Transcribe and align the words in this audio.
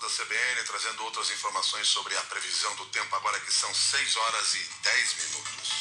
da 0.00 0.08
CBN, 0.08 0.64
trazendo 0.64 1.04
outras 1.04 1.30
informações 1.30 1.86
sobre 1.86 2.16
a 2.16 2.22
previsão 2.22 2.74
do 2.76 2.86
tempo, 2.86 3.14
agora 3.14 3.38
que 3.40 3.52
são 3.52 3.72
6 3.74 4.16
horas 4.16 4.54
e 4.54 4.58
10 4.82 5.14
minutos. 5.14 5.72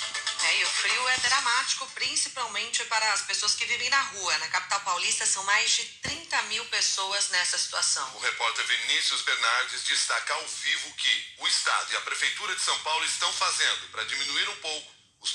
É, 0.42 0.58
e 0.58 0.64
o 0.64 0.68
frio 0.68 1.08
é 1.10 1.18
dramático, 1.18 1.88
principalmente 1.88 2.84
para 2.86 3.14
as 3.14 3.22
pessoas 3.22 3.56
que 3.56 3.66
vivem 3.66 3.90
na 3.90 4.02
rua. 4.02 4.38
Na 4.40 4.48
capital 4.50 4.82
paulista, 4.82 5.26
são 5.26 5.44
mais 5.44 5.72
de 5.72 5.84
30 6.02 6.42
mil 6.44 6.66
pessoas 6.66 7.30
nessa 7.30 7.58
situação. 7.58 8.16
O 8.16 8.20
repórter 8.20 8.66
Vinícius 8.66 9.22
Bernardes 9.22 9.84
destaca 9.84 10.34
ao 10.34 10.48
vivo 10.48 10.94
que 10.96 11.36
o 11.40 11.48
Estado 11.48 11.94
e 11.94 11.96
a 11.98 12.02
Prefeitura 12.02 12.56
de 12.56 12.62
São 12.62 12.78
Paulo 12.80 13.06
estão 13.06 13.32
fazendo 13.34 13.90
para 13.92 14.04
diminuir 14.04 14.50
um 14.50 14.58
pouco 14.58 14.92
os, 15.22 15.34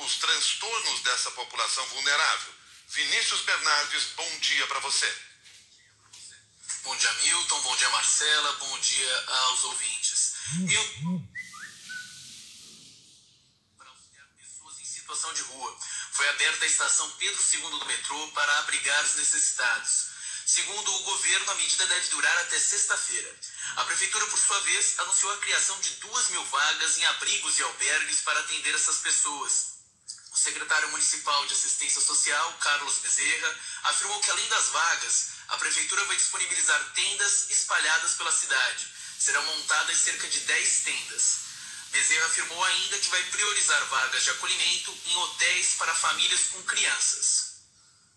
os 0.00 0.16
transtornos 0.16 1.00
dessa 1.00 1.30
população 1.32 1.86
vulnerável. 1.86 2.54
Vinícius 2.88 3.40
Bernardes, 3.42 4.04
bom 4.14 4.38
dia 4.40 4.66
para 4.66 4.80
você. 4.80 5.12
Bom 6.86 6.94
dia, 6.94 7.12
Milton. 7.14 7.60
Bom 7.62 7.76
dia, 7.76 7.90
Marcela. 7.90 8.52
Bom 8.60 8.78
dia 8.78 9.24
aos 9.26 9.64
ouvintes. 9.64 10.34
Milton. 10.52 11.28
Para 13.76 13.88
auxiliar 13.88 14.28
pessoas 14.38 14.78
em 14.78 14.84
situação 14.84 15.34
de 15.34 15.42
rua, 15.42 15.78
foi 16.12 16.28
aberta 16.28 16.64
a 16.64 16.68
estação 16.68 17.10
Pedro 17.18 17.42
II 17.42 17.70
do 17.70 17.86
metrô 17.86 18.28
para 18.28 18.58
abrigar 18.60 19.04
os 19.04 19.16
necessitados. 19.16 20.10
Segundo 20.46 20.94
o 20.94 21.02
governo, 21.02 21.50
a 21.50 21.54
medida 21.56 21.88
deve 21.88 22.08
durar 22.10 22.38
até 22.42 22.56
sexta-feira. 22.56 23.34
A 23.78 23.84
prefeitura, 23.84 24.24
por 24.26 24.38
sua 24.38 24.60
vez, 24.60 24.94
anunciou 25.00 25.32
a 25.32 25.38
criação 25.38 25.80
de 25.80 25.90
duas 25.96 26.28
mil 26.28 26.44
vagas 26.44 26.98
em 26.98 27.04
abrigos 27.06 27.58
e 27.58 27.62
albergues 27.64 28.20
para 28.20 28.38
atender 28.38 28.72
essas 28.72 28.98
pessoas. 28.98 29.74
O 30.30 30.36
secretário 30.36 30.88
municipal 30.90 31.44
de 31.46 31.52
assistência 31.52 32.00
social, 32.00 32.52
Carlos 32.60 32.98
Bezerra, 32.98 33.58
afirmou 33.82 34.20
que 34.20 34.30
além 34.30 34.48
das 34.48 34.68
vagas, 34.68 35.35
a 35.48 35.56
prefeitura 35.56 36.04
vai 36.04 36.16
disponibilizar 36.16 36.92
tendas 36.94 37.50
espalhadas 37.50 38.14
pela 38.14 38.32
cidade. 38.32 38.88
Serão 39.18 39.44
montadas 39.44 39.96
cerca 39.96 40.28
de 40.28 40.40
10 40.40 40.84
tendas. 40.84 41.46
Bezerra 41.92 42.26
afirmou 42.26 42.62
ainda 42.64 42.98
que 42.98 43.08
vai 43.08 43.22
priorizar 43.24 43.82
vagas 43.86 44.24
de 44.24 44.30
acolhimento 44.30 44.98
em 45.06 45.16
hotéis 45.16 45.74
para 45.76 45.94
famílias 45.94 46.48
com 46.48 46.62
crianças. 46.64 47.62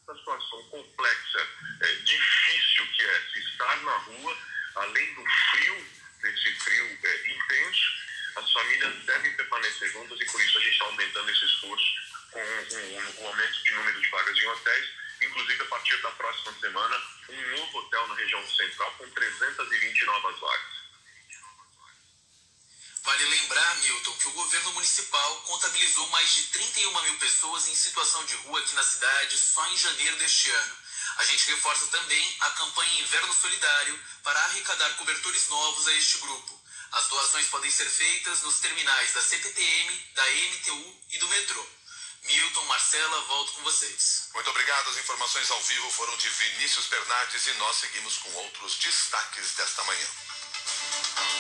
Uma 0.08 0.18
situação 0.18 0.64
complexa, 0.70 1.48
é, 1.82 1.96
difícil 1.98 2.88
que 2.94 3.04
é 3.04 3.22
se 3.32 3.40
estar 3.52 3.78
na 3.84 3.98
rua, 3.98 4.38
além 4.76 5.14
do 5.14 5.24
frio, 5.52 5.88
desse 6.22 6.56
frio 6.56 7.00
é, 7.04 7.32
intenso, 7.32 8.00
as 8.36 8.52
famílias 8.52 9.06
devem 9.06 9.36
permanecer 9.36 9.92
juntas 9.92 10.20
e 10.20 10.26
por 10.26 10.42
isso 10.42 10.58
a 10.58 10.62
gente 10.62 10.74
está 10.74 10.86
aumentando 10.86 11.30
esse 11.30 11.46
esforço 11.46 11.86
com 12.32 12.40
o, 12.40 13.24
o 13.24 13.28
aumento 13.28 13.64
de 13.64 13.74
número 13.74 14.02
de 14.02 14.10
vagas 14.10 14.38
em 14.38 14.48
hotéis 14.48 14.90
inclusive 15.22 15.62
a 15.62 15.68
partir 15.68 16.02
da 16.02 16.12
próxima 16.12 16.54
semana, 16.60 17.04
um 17.30 17.58
novo 17.58 17.80
hotel 17.80 18.08
na 18.08 18.16
região 18.16 18.48
central 18.48 18.92
com 18.98 19.10
320 19.10 20.06
novas 20.06 20.40
vagas. 20.40 20.80
Vale 23.04 23.26
lembrar, 23.26 23.78
Milton, 23.78 24.14
que 24.18 24.28
o 24.28 24.34
governo 24.34 24.74
municipal 24.74 25.42
contabilizou 25.42 26.08
mais 26.10 26.30
de 26.36 26.44
31 26.44 27.02
mil 27.02 27.18
pessoas 27.18 27.68
em 27.68 27.76
situação 27.76 28.24
de 28.26 28.36
rua 28.36 28.60
aqui 28.60 28.76
na 28.76 28.84
cidade 28.84 29.38
só 29.38 29.66
em 29.68 29.78
janeiro 29.78 30.16
deste 30.18 30.52
ano. 30.52 30.76
A 31.18 31.24
gente 31.24 31.48
reforça 31.48 31.88
também 31.88 32.38
a 32.42 32.50
campanha 32.52 33.02
Inverno 33.02 33.34
Solidário 33.34 34.00
para 34.24 34.40
arrecadar 34.40 34.96
cobertores 34.98 35.48
novos 35.50 35.88
a 35.88 35.94
este 35.94 36.18
grupo. 36.20 36.62
As 36.92 37.08
doações 37.08 37.48
podem 37.48 37.70
ser 37.72 37.90
feitas 37.90 38.42
nos 38.42 38.60
terminais 38.60 39.14
da 39.14 39.22
CPTM, 39.22 40.12
da 40.14 40.30
MTU 40.30 41.02
e 41.12 41.18
do 41.18 41.28
metrô. 41.30 41.79
Milton, 42.30 42.64
Marcela, 42.66 43.22
volto 43.22 43.54
com 43.54 43.64
vocês. 43.64 44.30
Muito 44.36 44.50
obrigado. 44.52 44.88
As 44.92 44.98
informações 44.98 45.50
ao 45.50 45.60
vivo 45.64 45.90
foram 45.90 46.16
de 46.18 46.30
Vinícius 46.30 46.86
Bernardes 46.86 47.48
e 47.48 47.54
nós 47.54 47.78
seguimos 47.78 48.18
com 48.20 48.32
outros 48.34 48.78
destaques 48.78 49.54
desta 49.54 49.84
manhã. 49.86 50.08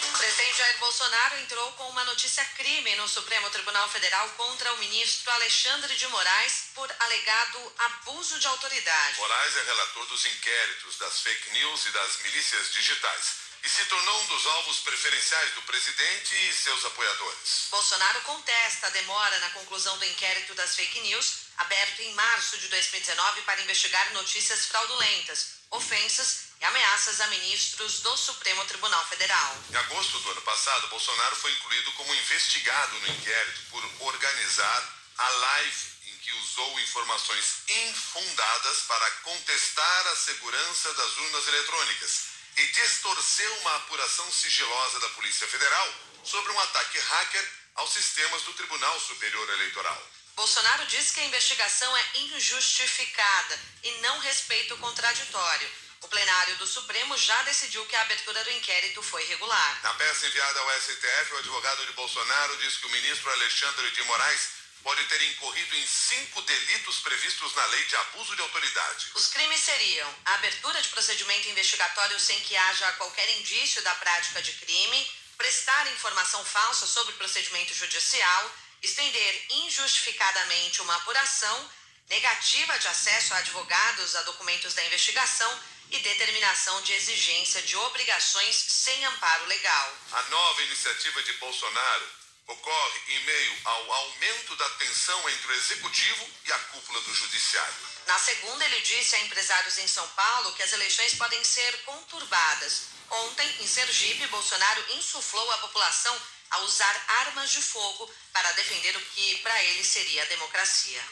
O 0.10 0.17
presidente 0.17 0.58
Jair 0.58 0.78
Bolsonaro 0.80 1.38
entrou 1.42 1.72
com 1.73 1.90
uma 1.90 2.04
notícia 2.06 2.44
crime 2.58 2.95
no 2.95 3.08
Supremo 3.08 3.52
Tribunal 3.52 3.88
Federal 3.90 4.28
contra 4.30 4.73
o 4.73 4.78
ministro 4.78 5.32
Alexandre 5.32 5.95
de 5.95 6.08
Moraes 6.08 6.64
por 6.73 6.92
alegado 6.99 7.73
abuso 7.78 8.39
de 8.39 8.48
autoridade. 8.48 9.17
Moraes 9.20 9.58
é 9.58 9.64
relator 9.64 10.05
dos 10.08 10.26
inquéritos 10.26 10.98
das 10.98 11.22
fake 11.22 11.52
news 11.52 11.86
e 11.86 11.92
das 11.92 12.17
milícias 12.23 12.73
digitais 12.73 13.48
e 13.64 13.70
se 13.70 13.86
tornou 13.86 14.21
um 14.21 14.27
dos 14.27 14.45
alvos 14.45 14.80
preferenciais 14.80 15.53
do 15.53 15.61
presidente 15.64 16.36
e 16.36 16.53
seus 16.53 16.86
apoiadores. 16.86 17.67
Bolsonaro 17.70 18.21
contesta 18.21 18.87
a 18.87 18.89
demora 18.92 19.37
na 19.39 19.49
conclusão 19.52 19.97
do 19.97 20.05
inquérito 20.05 20.53
das 20.55 20.75
fake 20.75 21.02
news, 21.02 21.49
aberto 21.58 21.99
em 22.02 22.14
março 22.14 22.58
de 22.58 22.67
2019 22.69 23.42
para 23.42 23.61
investigar 23.61 24.14
notícias 24.14 24.65
fraudulentas, 24.65 25.59
ofensas 25.71 26.49
e 26.59 26.65
ameaças 26.65 27.19
a 27.21 27.27
ministros 27.27 27.99
do 28.02 28.15
Supremo 28.17 28.64
Tribunal 28.65 29.05
Federal. 29.08 29.58
Em 29.69 29.75
agosto 29.75 30.19
do 30.19 30.31
ano 30.31 30.42
passado, 30.42 30.87
Bolsonaro 30.87 31.36
foi 31.36 31.52
incluído 31.52 31.92
como 31.93 32.15
investigado 32.15 32.99
no 32.99 33.09
inquérito 33.09 33.59
por 33.69 33.83
organizar 34.08 34.99
a 35.17 35.30
live 35.30 35.86
em 36.08 36.17
que 36.17 36.31
usou 36.33 36.80
informações 36.80 37.45
infundadas 37.67 38.80
para 38.87 39.11
contestar 39.23 40.08
a 40.08 40.15
segurança 40.15 40.93
das 40.93 41.17
urnas 41.17 41.48
eletrônicas 41.48 42.29
e 42.59 42.67
distorceu 42.67 43.53
uma 43.59 43.75
apuração 43.77 44.30
sigilosa 44.31 44.99
da 44.99 45.09
Polícia 45.09 45.47
Federal 45.47 45.93
sobre 46.25 46.52
um 46.52 46.59
ataque 46.59 46.99
hacker 46.99 47.49
aos 47.75 47.93
sistemas 47.93 48.42
do 48.42 48.53
Tribunal 48.53 48.99
Superior 48.99 49.49
Eleitoral. 49.52 50.03
Bolsonaro 50.36 50.86
disse 50.87 51.14
que 51.14 51.21
a 51.21 51.25
investigação 51.25 51.95
é 51.95 52.05
injustificada 52.15 53.59
e 53.83 53.92
não 54.02 54.19
respeita 54.19 54.73
o 54.73 54.77
contraditório. 54.77 55.69
O 56.02 56.08
plenário 56.08 56.55
do 56.58 56.67
Supremo 56.67 57.17
já 57.17 57.42
decidiu 57.43 57.86
que 57.86 57.95
a 57.95 58.02
abertura 58.02 58.43
do 58.43 58.52
inquérito 58.52 59.02
foi 59.02 59.23
regular. 59.25 59.80
Na 59.83 59.93
peça 59.93 60.27
enviada 60.27 60.59
ao 60.59 60.81
STF, 60.81 61.33
o 61.33 61.37
advogado 61.39 61.86
de 61.86 61.93
Bolsonaro 61.93 62.58
diz 62.58 62.77
que 62.77 62.87
o 62.87 62.89
ministro 62.89 63.31
Alexandre 63.31 63.92
de 63.92 64.03
Moraes 64.03 64.58
pode 64.84 65.04
ter 65.06 65.22
incorrido 65.30 65.76
em 65.76 65.88
cinco 65.88 66.42
delitos 66.42 67.00
previstos 67.00 67.54
na 67.56 67.66
lei 67.66 67.84
de 67.86 67.95
abuso 67.95 68.36
de 68.36 68.42
autoridade. 68.42 69.08
Os 69.14 69.28
crimes 69.28 69.60
seriam 69.60 70.16
a 70.26 70.34
abertura 70.36 70.82
de 70.82 70.90
procedimento 70.90 71.50
investigatório 71.50 72.20
sem 72.20 72.40
que 72.42 72.56
haja 72.56 72.92
qualquer 72.94 73.30
indício 73.38 73.82
da 73.82 73.94
prática 73.95 74.42
de 74.42 74.54
crime, 74.54 75.12
prestar 75.38 75.92
informação 75.92 76.44
falsa 76.45 76.86
sobre 76.88 77.14
procedimento 77.14 77.73
judicial, 77.73 78.52
estender 78.82 79.45
injustificadamente 79.50 80.82
uma 80.82 80.96
apuração, 80.96 81.72
negativa 82.10 82.78
de 82.80 82.88
acesso 82.88 83.34
a 83.34 83.38
advogados 83.38 84.16
a 84.16 84.23
documentos 84.23 84.73
da 84.73 84.84
investigação 84.86 85.60
e 85.92 86.00
determinação 86.00 86.82
de 86.82 86.94
exigência 86.94 87.61
de 87.64 87.76
obrigações 87.76 88.56
sem 88.56 89.06
amparo 89.06 89.46
legal. 89.46 89.98
A 90.11 90.22
nova 90.23 90.61
iniciativa 90.64 91.22
de 91.23 91.34
Bolsonaro 91.34 92.18
ocorre 92.49 92.99
em 93.10 93.20
meio 93.26 93.58
ao 93.65 93.93
aumento 93.93 94.55
da 94.55 94.70
tensão 94.71 95.30
entre 95.30 95.48
o 95.48 95.55
executivo 95.55 96.30
e 96.45 96.52
a 96.52 96.60
cúpula 96.60 96.99
do 97.02 97.14
judiciário. 97.14 97.76
Na 98.08 98.17
segunda, 98.17 98.65
ele 98.65 98.82
disse 98.82 99.15
a 99.15 99.20
empresários 99.20 99.77
em 99.77 99.87
São 99.87 100.08
Paulo 100.10 100.54
que 100.54 100.64
as 100.64 100.73
eleições 100.73 101.14
podem 101.14 101.43
ser 101.43 101.71
conturbadas. 101.83 102.89
Ontem, 103.11 103.48
em 103.61 103.67
Sergipe, 103.67 104.26
Bolsonaro 104.27 104.83
insuflou 104.95 105.52
a 105.52 105.58
população 105.60 106.20
a 106.52 106.60
usar 106.60 107.04
armas 107.20 107.52
de 107.52 107.61
fogo 107.61 108.11
para 108.33 108.52
defender 108.54 108.98
o 108.98 109.02
que 109.02 109.37
para 109.37 109.64
ele 109.64 109.83
seria 109.83 110.23
a 110.23 110.27
democracia. 110.27 111.04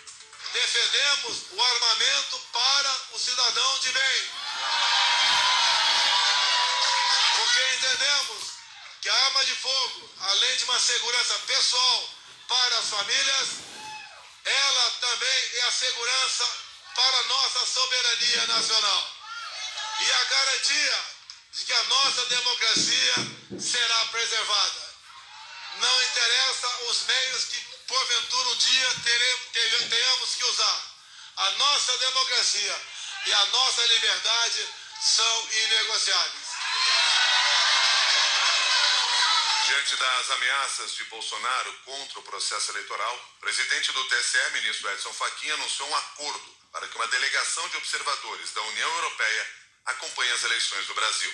Defendemos 0.54 1.44
o 1.52 1.62
armamento 1.62 2.40
para 2.52 3.02
o 3.12 3.20
cidadão 3.20 3.80
de 3.80 3.92
bem. 3.92 4.30
Porque 7.36 7.76
entendemos 7.76 8.57
que 9.08 9.12
a 9.12 9.26
arma 9.26 9.46
de 9.46 9.56
fogo, 9.56 10.10
além 10.20 10.58
de 10.58 10.66
uma 10.66 10.78
segurança 10.82 11.34
pessoal 11.48 12.10
para 12.46 12.78
as 12.78 12.90
famílias, 12.90 13.48
ela 14.44 14.92
também 15.00 15.50
é 15.54 15.62
a 15.62 15.72
segurança 15.72 16.46
para 16.94 17.18
a 17.18 17.24
nossa 17.24 17.66
soberania 17.68 18.48
nacional. 18.48 19.16
E 20.02 20.12
a 20.12 20.24
garantia 20.26 21.06
de 21.54 21.64
que 21.64 21.72
a 21.72 21.84
nossa 21.84 22.26
democracia 22.26 23.14
será 23.62 24.06
preservada. 24.08 24.96
Não 25.78 26.04
interessa 26.04 26.68
os 26.90 27.04
meios 27.04 27.46
que, 27.46 27.60
porventura, 27.88 28.50
um 28.50 28.56
dia 28.58 28.96
teremos, 29.06 29.90
tenhamos 29.90 30.36
que 30.36 30.44
usar. 30.44 30.82
A 31.38 31.52
nossa 31.52 31.98
democracia 31.98 32.82
e 33.26 33.34
a 33.34 33.46
nossa 33.46 33.86
liberdade 33.86 34.68
são 35.00 35.48
inegociáveis. 35.54 36.48
Diante 39.68 39.98
das 39.98 40.32
ameaças 40.32 40.96
de 40.96 41.04
Bolsonaro 41.06 41.74
contra 41.84 42.20
o 42.20 42.24
processo 42.24 42.72
eleitoral, 42.72 43.34
o 43.36 43.40
presidente 43.42 43.92
do 43.92 44.02
TSE, 44.06 44.52
ministro 44.54 44.90
Edson 44.90 45.12
Fachin, 45.12 45.52
anunciou 45.52 45.90
um 45.90 45.96
acordo 45.98 46.58
para 46.72 46.88
que 46.88 46.96
uma 46.96 47.08
delegação 47.10 47.68
de 47.68 47.76
observadores 47.76 48.54
da 48.54 48.62
União 48.62 48.90
Europeia 48.96 49.48
acompanhe 49.88 50.32
as 50.32 50.44
eleições 50.46 50.88
do 50.88 50.94
Brasil. 50.94 51.34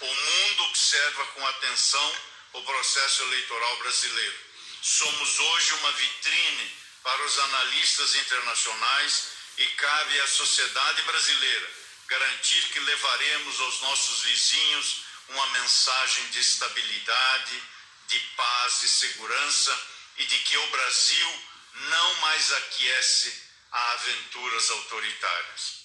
O 0.00 0.06
mundo 0.06 0.64
observa 0.64 1.26
com 1.26 1.46
atenção 1.46 2.16
o 2.54 2.62
processo 2.62 3.22
eleitoral 3.22 3.76
brasileiro. 3.76 4.38
Somos 4.82 5.38
hoje 5.38 5.74
uma 5.74 5.92
vitrine 5.92 6.76
para 7.04 7.22
os 7.24 7.38
analistas 7.38 8.16
internacionais 8.16 9.28
e 9.58 9.66
cabe 9.68 10.20
à 10.22 10.26
sociedade 10.26 11.02
brasileira 11.02 11.70
garantir 12.08 12.68
que 12.70 12.80
levaremos 12.80 13.60
aos 13.60 13.80
nossos 13.82 14.22
vizinhos 14.22 15.07
uma 15.28 15.46
mensagem 15.48 16.26
de 16.28 16.40
estabilidade, 16.40 17.62
de 18.08 18.18
paz 18.36 18.82
e 18.82 18.88
segurança 18.88 19.78
e 20.16 20.24
de 20.24 20.38
que 20.40 20.56
o 20.56 20.70
Brasil 20.70 21.42
não 21.74 22.14
mais 22.16 22.52
aquece 22.52 23.48
a 23.70 23.92
aventuras 23.92 24.70
autoritárias. 24.70 25.78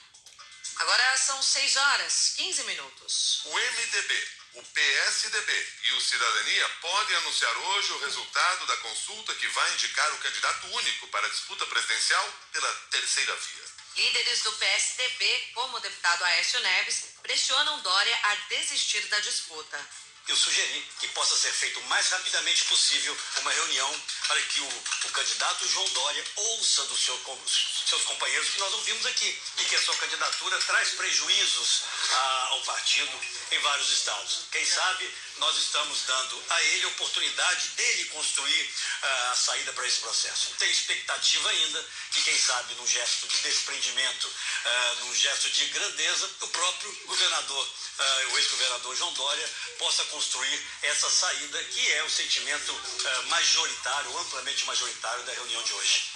Agora 0.77 1.17
são 1.17 1.41
6 1.41 1.75
horas 1.75 2.33
15 2.35 2.63
minutos. 2.63 3.41
O 3.45 3.53
MDB, 3.53 4.27
o 4.53 4.63
PSDB 4.63 5.67
e 5.83 5.91
o 5.93 6.01
Cidadania 6.01 6.69
podem 6.81 7.15
anunciar 7.17 7.55
hoje 7.55 7.91
o 7.91 7.99
resultado 7.99 8.65
da 8.65 8.77
consulta 8.77 9.35
que 9.35 9.47
vai 9.47 9.73
indicar 9.73 10.11
o 10.13 10.17
candidato 10.17 10.67
único 10.67 11.07
para 11.09 11.27
a 11.27 11.29
disputa 11.29 11.65
presidencial 11.67 12.33
pela 12.51 12.73
terceira 12.89 13.35
via. 13.35 13.82
Líderes 13.95 14.41
do 14.41 14.51
PSDB, 14.53 15.51
como 15.53 15.77
o 15.77 15.79
deputado 15.79 16.23
Aécio 16.23 16.59
Neves, 16.61 17.05
pressionam 17.21 17.79
Dória 17.81 18.19
a 18.23 18.35
desistir 18.49 19.01
da 19.07 19.19
disputa. 19.19 19.79
Eu 20.25 20.37
sugeri 20.37 20.87
que 21.01 21.07
possa 21.09 21.35
ser 21.35 21.51
feito 21.51 21.79
o 21.81 21.83
mais 21.87 22.07
rapidamente 22.09 22.63
possível 22.63 23.15
uma 23.41 23.51
reunião 23.51 24.01
para 24.27 24.41
que 24.41 24.61
o, 24.61 24.67
o 25.03 25.09
candidato 25.09 25.67
João 25.67 25.87
Dória 25.89 26.23
ouça 26.35 26.85
dos 26.85 27.03
seu, 27.03 27.19
seus 27.85 28.03
companheiros 28.03 28.49
que 28.49 28.59
nós 28.59 28.73
ouvimos 28.73 29.05
aqui 29.05 29.41
e 29.57 29.65
que 29.65 29.75
a 29.75 29.81
sua 29.81 29.95
candidatura 29.97 30.57
traz 30.61 30.91
prejuízos 30.91 31.81
a, 32.13 32.47
ao 32.51 32.61
partido 32.61 33.21
em 33.51 33.59
vários 33.59 33.91
estados. 33.91 34.45
Quem 34.49 34.65
sabe 34.65 35.13
nós 35.37 35.57
estamos 35.57 36.01
dando 36.05 36.43
a 36.49 36.63
ele 36.63 36.85
a 36.85 36.87
oportunidade 36.89 37.67
dele 37.69 38.05
construir 38.05 38.61
uh, 38.63 39.31
a 39.31 39.35
saída 39.35 39.73
para 39.73 39.87
esse 39.87 39.99
processo. 39.99 40.53
Tem 40.59 40.69
expectativa 40.69 41.49
ainda 41.49 41.85
que, 42.11 42.23
quem 42.23 42.37
sabe, 42.39 42.75
num 42.75 42.87
gesto 42.87 43.27
de 43.27 43.37
desprendimento, 43.41 44.27
uh, 44.27 44.95
num 45.05 45.15
gesto 45.15 45.49
de 45.49 45.65
grandeza, 45.65 46.29
o 46.41 46.47
próprio 46.47 46.93
governador, 47.05 47.67
uh, 47.67 48.33
o 48.33 48.37
ex-governador 48.37 48.95
João 48.95 49.13
Dória, 49.13 49.49
possa 49.79 50.03
construir 50.05 50.67
essa 50.83 51.09
saída 51.09 51.63
que 51.63 51.91
é 51.93 52.03
o 52.03 52.09
sentimento 52.09 52.73
majoritário, 53.27 54.17
amplamente 54.17 54.65
majoritário 54.65 55.23
da 55.23 55.33
reunião 55.33 55.63
de 55.63 55.73
hoje. 55.73 56.11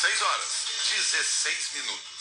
6 0.00 0.22
horas, 0.22 0.48
16 0.90 1.72
minutos. 1.74 2.19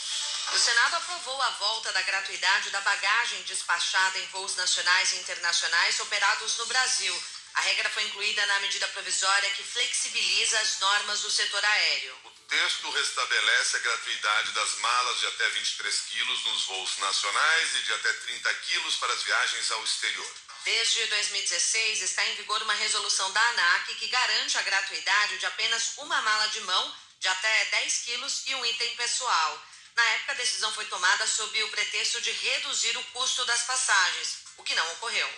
O 0.53 0.57
Senado 0.59 0.95
aprovou 0.95 1.41
a 1.41 1.49
volta 1.51 1.91
da 1.91 2.01
gratuidade 2.01 2.69
da 2.71 2.81
bagagem 2.81 3.41
despachada 3.43 4.19
em 4.19 4.27
voos 4.27 4.55
nacionais 4.55 5.11
e 5.13 5.17
internacionais 5.17 5.99
operados 5.99 6.57
no 6.57 6.65
Brasil. 6.65 7.23
A 7.53 7.61
regra 7.61 7.89
foi 7.89 8.03
incluída 8.03 8.45
na 8.45 8.59
medida 8.59 8.87
provisória 8.89 9.49
que 9.51 9.63
flexibiliza 9.63 10.59
as 10.59 10.79
normas 10.79 11.21
do 11.21 11.31
setor 11.31 11.63
aéreo. 11.63 12.17
O 12.23 12.29
texto 12.47 12.89
restabelece 12.89 13.77
a 13.77 13.79
gratuidade 13.79 14.51
das 14.51 14.75
malas 14.75 15.19
de 15.19 15.27
até 15.27 15.49
23 15.49 16.01
quilos 16.09 16.43
nos 16.45 16.63
voos 16.65 16.97
nacionais 16.97 17.75
e 17.75 17.81
de 17.83 17.93
até 17.93 18.13
30 18.13 18.53
quilos 18.55 18.95
para 18.95 19.13
as 19.13 19.23
viagens 19.23 19.71
ao 19.71 19.83
exterior. 19.83 20.33
Desde 20.63 21.05
2016 21.07 22.01
está 22.01 22.25
em 22.25 22.35
vigor 22.35 22.61
uma 22.63 22.73
resolução 22.73 23.31
da 23.31 23.41
ANAC 23.49 23.95
que 23.95 24.07
garante 24.07 24.57
a 24.57 24.61
gratuidade 24.61 25.37
de 25.37 25.45
apenas 25.45 25.93
uma 25.97 26.21
mala 26.21 26.47
de 26.49 26.61
mão 26.61 26.95
de 27.19 27.27
até 27.27 27.65
10 27.65 27.97
quilos 27.99 28.43
e 28.47 28.55
um 28.55 28.65
item 28.65 28.95
pessoal. 28.95 29.63
Na 29.95 30.03
época, 30.03 30.31
a 30.31 30.35
decisão 30.35 30.71
foi 30.73 30.85
tomada 30.85 31.27
sob 31.27 31.63
o 31.63 31.69
pretexto 31.69 32.21
de 32.21 32.31
reduzir 32.31 32.97
o 32.97 33.03
custo 33.05 33.45
das 33.45 33.63
passagens, 33.63 34.37
o 34.57 34.63
que 34.63 34.75
não 34.75 34.91
ocorreu. 34.93 35.29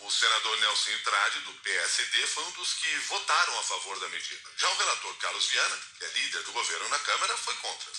O 0.00 0.10
senador 0.10 0.58
Nelson 0.58 0.90
Itrade, 0.90 1.40
do 1.40 1.52
PSD, 1.52 2.26
foi 2.26 2.44
um 2.44 2.50
dos 2.52 2.74
que 2.74 2.96
votaram 3.08 3.58
a 3.58 3.62
favor 3.62 3.98
da 4.00 4.08
medida. 4.08 4.50
Já 4.56 4.68
o 4.68 4.76
relator 4.76 5.14
Carlos 5.16 5.46
Viana, 5.46 5.78
que 5.98 6.04
é 6.04 6.08
líder 6.08 6.42
do 6.42 6.52
governo 6.52 6.88
na 6.88 6.98
Câmara, 6.98 7.36
foi 7.38 7.54
contra 7.56 7.90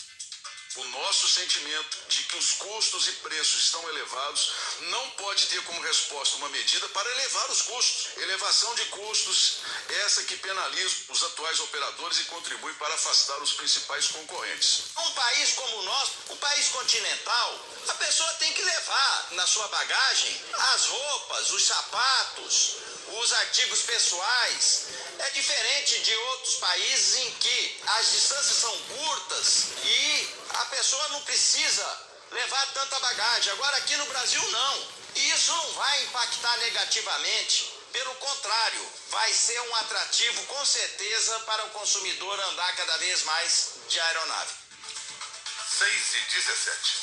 o 0.77 0.83
nosso 0.85 1.29
sentimento 1.29 1.97
de 2.09 2.23
que 2.23 2.37
os 2.37 2.51
custos 2.53 3.07
e 3.07 3.11
preços 3.13 3.63
estão 3.63 3.87
elevados 3.89 4.51
não 4.81 5.09
pode 5.11 5.45
ter 5.47 5.63
como 5.63 5.81
resposta 5.81 6.37
uma 6.37 6.49
medida 6.49 6.87
para 6.89 7.09
elevar 7.11 7.49
os 7.49 7.61
custos. 7.61 8.17
Elevação 8.17 8.75
de 8.75 8.85
custos, 8.85 9.57
essa 10.05 10.23
que 10.23 10.35
penaliza 10.37 10.95
os 11.09 11.23
atuais 11.23 11.59
operadores 11.61 12.19
e 12.19 12.25
contribui 12.25 12.73
para 12.73 12.93
afastar 12.93 13.41
os 13.41 13.53
principais 13.53 14.07
concorrentes. 14.07 14.83
Um 14.97 15.11
país 15.11 15.53
como 15.53 15.77
o 15.77 15.83
nosso, 15.83 16.11
um 16.31 16.37
país 16.37 16.67
continental, 16.69 17.59
a 17.87 17.93
pessoa 17.93 18.33
tem 18.33 18.51
que 18.53 18.63
levar 18.63 19.27
na 19.31 19.47
sua 19.47 19.67
bagagem 19.69 20.41
as 20.73 20.85
roupas, 20.85 21.51
os 21.51 21.63
sapatos, 21.63 22.75
os 23.21 23.33
artigos 23.33 23.81
pessoais. 23.83 24.85
É 25.19 25.29
diferente 25.31 25.99
de 25.99 26.15
outros 26.15 26.55
países 26.55 27.15
em 27.17 27.31
que 27.31 27.81
as 27.87 28.11
distâncias 28.11 28.57
são 28.57 28.77
curtas 28.79 29.67
e 29.83 30.29
a 30.49 30.65
pessoa 30.65 31.07
não 31.09 31.21
precisa 31.21 32.01
levar 32.31 32.65
tanta 32.73 32.99
bagagem. 32.99 33.53
Agora 33.53 33.77
aqui 33.77 33.95
no 33.97 34.05
Brasil 34.07 34.51
não. 34.51 34.87
E 35.15 35.31
isso 35.31 35.51
não 35.51 35.73
vai 35.73 36.03
impactar 36.03 36.57
negativamente. 36.57 37.73
Pelo 37.93 38.13
contrário, 38.15 38.91
vai 39.09 39.33
ser 39.33 39.59
um 39.61 39.75
atrativo 39.75 40.43
com 40.47 40.65
certeza 40.65 41.39
para 41.41 41.65
o 41.65 41.69
consumidor 41.69 42.37
andar 42.39 42.75
cada 42.75 42.97
vez 42.97 43.23
mais 43.23 43.69
de 43.87 43.99
aeronave. 43.99 44.53
6 45.77 46.15
e 46.15 46.19
17. 46.33 46.97